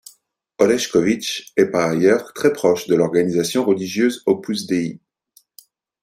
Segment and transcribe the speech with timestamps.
[0.57, 4.99] Orešković est par ailleurs très proche de l’organisation religieuse Opus Dei.